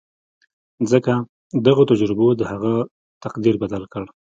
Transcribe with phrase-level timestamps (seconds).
[0.91, 1.13] ځکه
[1.65, 2.73] دغو تجربو د هغه
[3.23, 4.03] تقدير بدل کړ.